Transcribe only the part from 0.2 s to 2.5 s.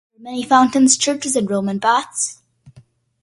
many fountains, churches, and Roman baths.